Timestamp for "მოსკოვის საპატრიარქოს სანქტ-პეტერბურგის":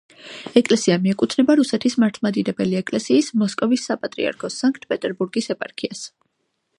3.43-5.51